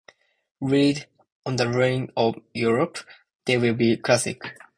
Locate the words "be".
3.75-3.97